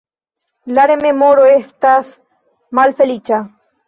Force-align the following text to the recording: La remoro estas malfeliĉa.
La 0.77 0.85
remoro 0.91 1.43
estas 1.49 2.09
malfeliĉa. 2.81 3.41